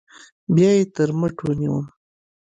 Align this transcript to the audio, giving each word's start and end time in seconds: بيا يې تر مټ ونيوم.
بيا 0.55 0.71
يې 0.77 0.83
تر 0.95 1.09
مټ 1.19 1.35
ونيوم. 1.43 1.85